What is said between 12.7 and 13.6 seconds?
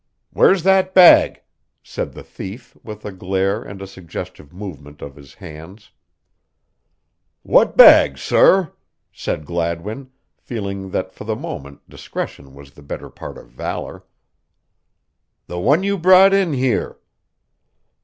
the better part of